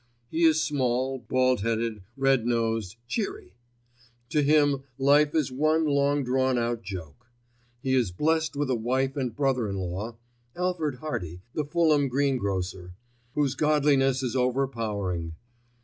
[0.31, 3.53] He is small, bald headed, red nosed, cheery.
[4.29, 7.27] To him life is one long drawn out joke.
[7.83, 10.15] He is blessed with a wife and brother in law
[10.55, 12.95] (Alfred Hearty, the Fulham greengrocer),
[13.35, 15.35] whose godliness is overpowering.